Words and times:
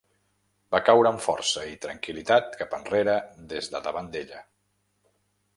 Va 0.75 0.79
caure 0.87 1.09
amb 1.09 1.21
força 1.25 1.67
i 1.73 1.75
tranquil·litat 1.83 2.51
cap 2.63 2.75
enrere 2.81 3.21
des 3.55 3.73
de 3.75 3.83
davant 3.91 4.13
ella. 4.23 4.45